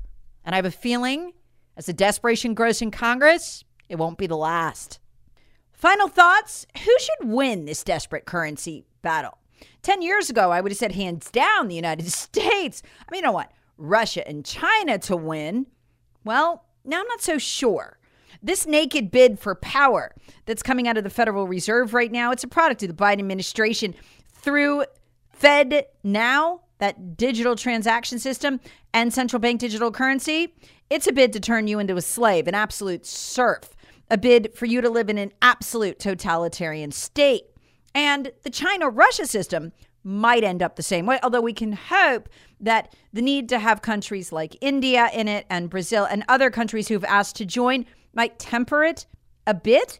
And 0.43 0.53
I 0.53 0.57
have 0.57 0.65
a 0.65 0.71
feeling 0.71 1.33
as 1.77 1.87
the 1.87 1.93
desperation 1.93 2.53
grows 2.53 2.81
in 2.81 2.91
Congress, 2.91 3.63
it 3.89 3.97
won't 3.97 4.17
be 4.17 4.27
the 4.27 4.37
last. 4.37 4.99
Final 5.71 6.07
thoughts 6.07 6.65
who 6.77 6.95
should 6.99 7.29
win 7.29 7.65
this 7.65 7.83
desperate 7.83 8.25
currency 8.25 8.85
battle? 9.01 9.37
10 9.81 10.01
years 10.01 10.29
ago, 10.29 10.51
I 10.51 10.61
would 10.61 10.71
have 10.71 10.79
said 10.79 10.93
hands 10.93 11.29
down 11.29 11.67
the 11.67 11.75
United 11.75 12.07
States. 12.11 12.81
I 12.99 13.11
mean, 13.11 13.19
you 13.19 13.23
know 13.23 13.31
what? 13.31 13.51
Russia 13.77 14.25
and 14.27 14.45
China 14.45 14.97
to 14.99 15.17
win. 15.17 15.67
Well, 16.23 16.65
now 16.85 17.01
I'm 17.01 17.07
not 17.07 17.21
so 17.21 17.37
sure. 17.37 17.99
This 18.45 18.67
naked 18.67 19.09
bid 19.09 19.39
for 19.39 19.55
power 19.55 20.13
that's 20.45 20.61
coming 20.61 20.87
out 20.87 20.99
of 20.99 21.03
the 21.03 21.09
Federal 21.09 21.47
Reserve 21.47 21.95
right 21.95 22.11
now, 22.11 22.29
it's 22.29 22.43
a 22.43 22.47
product 22.47 22.83
of 22.83 22.89
the 22.89 22.93
Biden 22.93 23.17
administration 23.17 23.95
through 24.33 24.85
Fed 25.31 25.87
Now, 26.03 26.61
that 26.77 27.17
digital 27.17 27.55
transaction 27.55 28.19
system, 28.19 28.59
and 28.93 29.11
central 29.11 29.39
bank 29.39 29.59
digital 29.59 29.91
currency. 29.91 30.53
It's 30.91 31.07
a 31.07 31.11
bid 31.11 31.33
to 31.33 31.39
turn 31.39 31.67
you 31.67 31.79
into 31.79 31.95
a 31.95 32.03
slave, 32.03 32.47
an 32.47 32.53
absolute 32.53 33.07
serf, 33.07 33.75
a 34.11 34.17
bid 34.17 34.53
for 34.53 34.67
you 34.67 34.79
to 34.79 34.91
live 34.91 35.09
in 35.09 35.17
an 35.17 35.31
absolute 35.41 35.97
totalitarian 35.97 36.91
state. 36.91 37.45
And 37.95 38.31
the 38.43 38.51
China 38.51 38.89
Russia 38.89 39.25
system 39.25 39.71
might 40.03 40.43
end 40.43 40.61
up 40.61 40.75
the 40.75 40.83
same 40.83 41.07
way, 41.07 41.17
although 41.23 41.41
we 41.41 41.51
can 41.51 41.71
hope 41.71 42.29
that 42.59 42.93
the 43.11 43.23
need 43.23 43.49
to 43.49 43.57
have 43.57 43.81
countries 43.81 44.31
like 44.31 44.55
India 44.61 45.09
in 45.11 45.27
it 45.27 45.47
and 45.49 45.67
Brazil 45.67 46.05
and 46.05 46.23
other 46.29 46.51
countries 46.51 46.89
who've 46.89 47.03
asked 47.05 47.35
to 47.37 47.45
join 47.45 47.87
might 48.15 48.39
temper 48.39 48.83
it 48.83 49.05
a 49.45 49.53
bit. 49.53 49.99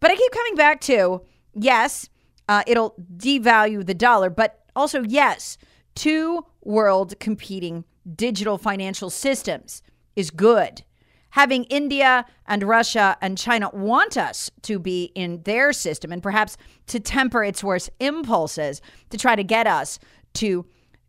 But 0.00 0.10
I 0.10 0.16
keep 0.16 0.32
coming 0.32 0.54
back 0.54 0.80
to 0.82 1.22
yes, 1.54 2.08
uh, 2.48 2.62
it'll 2.66 2.94
devalue 3.16 3.84
the 3.84 3.94
dollar, 3.94 4.30
but 4.30 4.64
also, 4.76 5.02
yes, 5.02 5.58
two 5.94 6.44
world 6.62 7.18
competing 7.18 7.84
digital 8.14 8.58
financial 8.58 9.10
systems 9.10 9.82
is 10.14 10.30
good. 10.30 10.82
Having 11.30 11.64
India 11.64 12.24
and 12.46 12.62
Russia 12.62 13.16
and 13.20 13.36
China 13.36 13.70
want 13.72 14.16
us 14.16 14.50
to 14.62 14.78
be 14.78 15.12
in 15.14 15.42
their 15.42 15.72
system 15.72 16.12
and 16.12 16.22
perhaps 16.22 16.56
to 16.86 17.00
temper 17.00 17.42
its 17.44 17.64
worst 17.64 17.90
impulses 18.00 18.80
to 19.10 19.18
try 19.18 19.34
to 19.34 19.44
get 19.44 19.66
us 19.66 19.98
to 20.34 20.66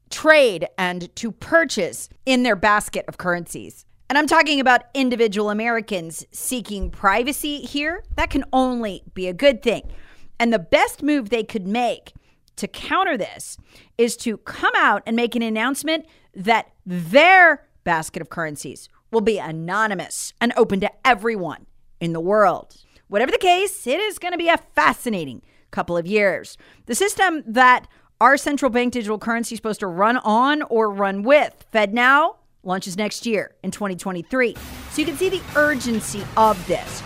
trade 0.10 0.68
and 0.78 1.14
to 1.18 1.32
purchase 1.32 2.10
in 2.26 2.44
their 2.44 2.56
basket 2.56 3.06
of 3.08 3.18
currencies. 3.18 3.86
And 4.10 4.18
I'm 4.18 4.28
talking 4.28 4.60
about 4.60 4.84
individual 4.94 5.50
Americans 5.50 6.26
seeking 6.32 6.90
privacy 6.90 7.60
here. 7.60 8.04
That 8.16 8.30
can 8.30 8.46
only 8.54 9.04
be 9.14 9.28
a 9.28 9.34
good 9.34 9.62
thing. 9.62 9.92
And 10.40 10.54
the 10.54 10.60
best 10.60 11.04
move 11.04 11.30
they 11.30 11.44
could 11.44 11.68
make 11.68 12.14
to 12.56 12.68
counter 12.68 13.18
this 13.18 13.58
is 13.98 14.16
to 14.18 14.38
come 14.38 14.74
out 14.78 15.04
and 15.06 15.16
make 15.16 15.36
an 15.36 15.42
announcement 15.42 16.06
that 16.34 16.72
their 16.86 17.68
basket 17.84 18.22
of 18.22 18.30
currencies 18.30 18.88
will 19.12 19.22
be 19.22 19.40
anonymous 19.40 20.34
and 20.40 20.54
open 20.56 20.80
to 20.80 20.92
everyone 21.06 21.66
in 22.00 22.14
the 22.14 22.20
world. 22.20 22.78
Whatever 23.10 23.32
the 23.32 23.38
case, 23.38 23.88
it 23.88 24.00
is 24.00 24.20
going 24.20 24.34
to 24.34 24.38
be 24.38 24.50
a 24.50 24.58
fascinating 24.58 25.42
couple 25.72 25.98
of 25.98 26.08
years. 26.08 26.58
The 26.86 26.96
system 26.96 27.44
that 27.46 27.88
our 28.20 28.38
central 28.38 28.70
bank 28.72 28.94
digital 28.94 29.20
currency 29.20 29.56
is 29.56 29.58
supposed 29.58 29.80
to 29.82 29.88
run 29.88 30.18
on 30.18 30.62
or 30.64 30.92
run 30.92 31.24
with, 31.24 31.66
FedNow, 31.74 32.36
launches 32.68 32.98
next 32.98 33.26
year 33.26 33.56
in 33.64 33.72
2023. 33.72 34.56
So 34.92 35.02
you 35.02 35.06
can 35.06 35.18
see 35.18 35.30
the 35.30 35.42
urgency 35.56 36.24
of 36.36 36.64
this 36.68 37.02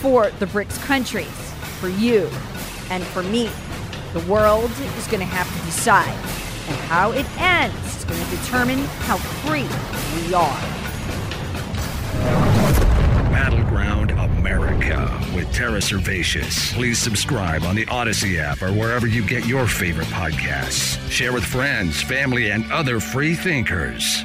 for 0.00 0.30
the 0.40 0.46
BRICS 0.46 0.82
countries, 0.82 1.52
for 1.78 1.88
you, 1.88 2.28
and 2.90 3.04
for 3.04 3.22
me. 3.22 3.50
The 4.14 4.20
world 4.30 4.70
is 4.98 5.06
going 5.06 5.20
to 5.20 5.26
have 5.26 5.46
to 5.58 5.64
decide 5.64 6.08
and 6.68 6.76
how 6.88 7.12
it 7.12 7.26
ends 7.38 7.96
is 7.96 8.04
going 8.04 8.22
to 8.22 8.30
determine 8.36 8.78
how 9.06 9.16
free 9.16 9.68
we 10.16 10.34
are. 10.34 10.60
Battleground 13.30 14.10
America 14.10 15.08
with 15.34 15.52
Tara 15.52 15.78
Servatius. 15.78 16.72
Please 16.74 16.98
subscribe 16.98 17.62
on 17.62 17.74
the 17.74 17.86
Odyssey 17.86 18.38
app 18.38 18.62
or 18.62 18.72
wherever 18.72 19.06
you 19.06 19.26
get 19.26 19.46
your 19.46 19.66
favorite 19.66 20.08
podcasts. 20.08 20.98
Share 21.10 21.32
with 21.32 21.44
friends, 21.44 22.02
family, 22.02 22.50
and 22.50 22.70
other 22.72 23.00
free 23.00 23.34
thinkers. 23.34 24.24